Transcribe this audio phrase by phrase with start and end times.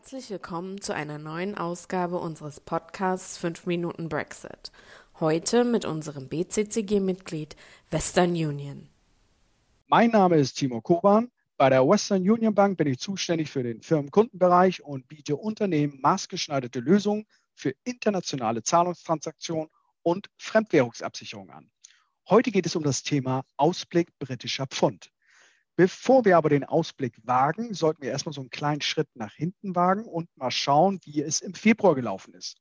[0.00, 4.72] Herzlich willkommen zu einer neuen Ausgabe unseres Podcasts 5 Minuten Brexit.
[5.20, 7.54] Heute mit unserem BCCG-Mitglied
[7.90, 8.88] Western Union.
[9.88, 11.30] Mein Name ist Timo Koban.
[11.58, 16.80] Bei der Western Union Bank bin ich zuständig für den Firmenkundenbereich und biete Unternehmen maßgeschneiderte
[16.80, 19.68] Lösungen für internationale Zahlungstransaktionen
[20.00, 21.70] und Fremdwährungsabsicherung an.
[22.30, 25.10] Heute geht es um das Thema Ausblick britischer Pfund.
[25.76, 29.74] Bevor wir aber den Ausblick wagen, sollten wir erstmal so einen kleinen Schritt nach hinten
[29.74, 32.60] wagen und mal schauen, wie es im Februar gelaufen ist.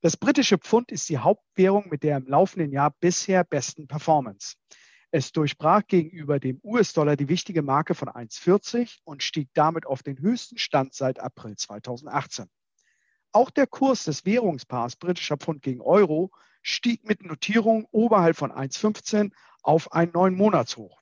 [0.00, 4.56] Das britische Pfund ist die Hauptwährung mit der im laufenden Jahr bisher besten Performance.
[5.12, 10.18] Es durchbrach gegenüber dem US-Dollar die wichtige Marke von 1,40 und stieg damit auf den
[10.18, 12.46] höchsten Stand seit April 2018.
[13.30, 19.32] Auch der Kurs des Währungspaars britischer Pfund gegen Euro stieg mit Notierung oberhalb von 1,15
[19.62, 21.01] auf ein neun Monatshoch.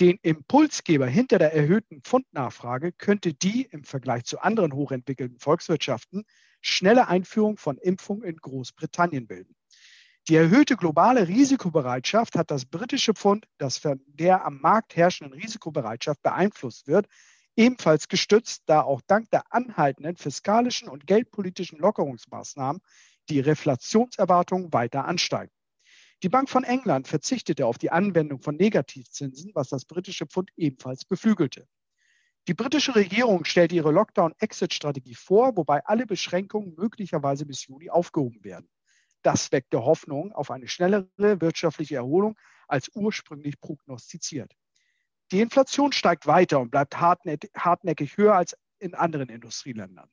[0.00, 6.24] Den Impulsgeber hinter der erhöhten Pfundnachfrage könnte die im Vergleich zu anderen hochentwickelten Volkswirtschaften
[6.60, 9.56] schnelle Einführung von Impfungen in Großbritannien bilden.
[10.28, 16.22] Die erhöhte globale Risikobereitschaft hat das britische Pfund, das von der am Markt herrschenden Risikobereitschaft
[16.22, 17.06] beeinflusst wird,
[17.56, 22.80] ebenfalls gestützt, da auch dank der anhaltenden fiskalischen und geldpolitischen Lockerungsmaßnahmen
[23.30, 25.52] die Reflationserwartungen weiter ansteigen.
[26.24, 31.04] Die Bank von England verzichtete auf die Anwendung von Negativzinsen, was das britische Pfund ebenfalls
[31.04, 31.68] beflügelte.
[32.48, 38.68] Die britische Regierung stellte ihre Lockdown-Exit-Strategie vor, wobei alle Beschränkungen möglicherweise bis Juli aufgehoben werden.
[39.22, 44.54] Das weckte Hoffnung auf eine schnellere wirtschaftliche Erholung als ursprünglich prognostiziert.
[45.30, 50.08] Die Inflation steigt weiter und bleibt hartnäckig höher als in anderen Industrieländern.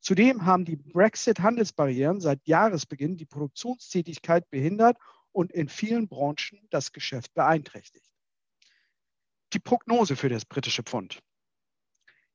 [0.00, 4.96] Zudem haben die Brexit-Handelsbarrieren seit Jahresbeginn die Produktionstätigkeit behindert
[5.36, 8.10] und in vielen Branchen das Geschäft beeinträchtigt.
[9.52, 11.20] Die Prognose für das britische Pfund.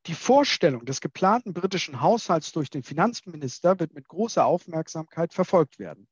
[0.06, 6.08] Die Vorstellung des geplanten britischen Haushalts durch den Finanzminister wird mit großer Aufmerksamkeit verfolgt werden.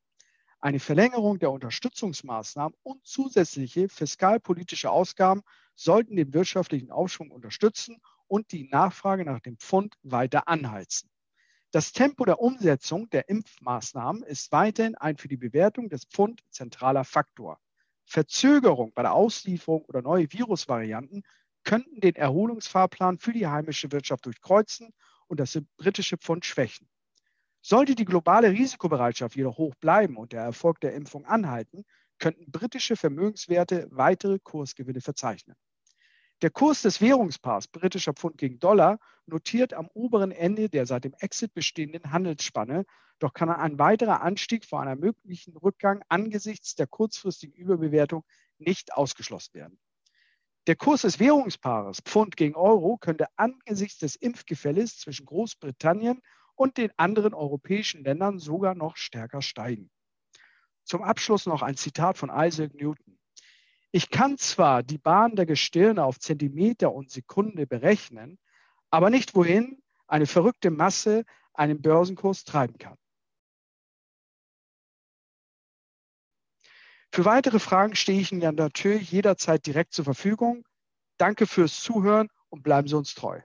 [0.60, 5.42] Eine Verlängerung der Unterstützungsmaßnahmen und zusätzliche fiskalpolitische Ausgaben
[5.76, 11.09] sollten den wirtschaftlichen Aufschwung unterstützen und die Nachfrage nach dem Pfund weiter anheizen.
[11.72, 17.04] Das Tempo der Umsetzung der Impfmaßnahmen ist weiterhin ein für die Bewertung des Pfund zentraler
[17.04, 17.60] Faktor.
[18.06, 21.22] Verzögerung bei der Auslieferung oder neue Virusvarianten
[21.62, 24.92] könnten den Erholungsfahrplan für die heimische Wirtschaft durchkreuzen
[25.28, 26.88] und das britische Pfund schwächen.
[27.62, 31.84] Sollte die globale Risikobereitschaft jedoch hoch bleiben und der Erfolg der Impfung anhalten,
[32.18, 35.54] könnten britische Vermögenswerte weitere Kursgewinne verzeichnen.
[36.42, 41.12] Der Kurs des Währungspaars britischer Pfund gegen Dollar notiert am oberen Ende der seit dem
[41.18, 42.86] Exit bestehenden Handelsspanne,
[43.18, 48.24] doch kann ein weiterer Anstieg vor einem möglichen Rückgang angesichts der kurzfristigen Überbewertung
[48.56, 49.78] nicht ausgeschlossen werden.
[50.66, 56.22] Der Kurs des Währungspaares Pfund gegen Euro könnte angesichts des Impfgefälles zwischen Großbritannien
[56.54, 59.90] und den anderen europäischen Ländern sogar noch stärker steigen.
[60.84, 63.19] Zum Abschluss noch ein Zitat von Isaac Newton.
[63.92, 68.38] Ich kann zwar die Bahn der Gestirne auf Zentimeter und Sekunde berechnen,
[68.90, 71.24] aber nicht wohin eine verrückte Masse
[71.54, 72.96] einen Börsenkurs treiben kann.
[77.12, 80.64] Für weitere Fragen stehe ich Ihnen natürlich jederzeit direkt zur Verfügung.
[81.18, 83.40] Danke fürs Zuhören und bleiben Sie uns treu.